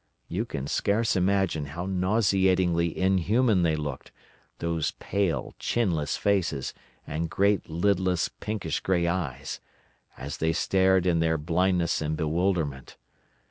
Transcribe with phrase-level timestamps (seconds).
[0.27, 6.73] You can scarce imagine how nauseatingly inhuman they looked—those pale, chinless faces
[7.05, 12.97] and great, lidless, pinkish grey eyes!—as they stared in their blindness and bewilderment.